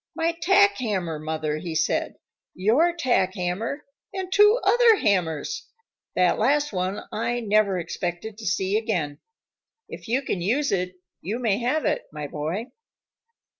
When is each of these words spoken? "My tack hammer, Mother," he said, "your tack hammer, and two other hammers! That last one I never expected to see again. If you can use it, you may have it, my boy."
"My 0.15 0.35
tack 0.41 0.79
hammer, 0.79 1.19
Mother," 1.19 1.57
he 1.59 1.75
said, 1.75 2.15
"your 2.55 2.91
tack 2.91 3.35
hammer, 3.35 3.83
and 4.11 4.33
two 4.33 4.59
other 4.63 4.95
hammers! 4.95 5.67
That 6.15 6.39
last 6.39 6.73
one 6.73 7.03
I 7.11 7.39
never 7.39 7.77
expected 7.77 8.35
to 8.39 8.47
see 8.47 8.77
again. 8.79 9.19
If 9.87 10.07
you 10.07 10.23
can 10.23 10.41
use 10.41 10.71
it, 10.71 10.95
you 11.21 11.37
may 11.37 11.59
have 11.59 11.85
it, 11.85 12.07
my 12.11 12.25
boy." 12.25 12.71